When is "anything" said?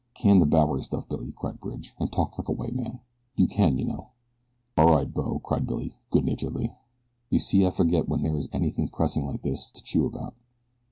8.51-8.87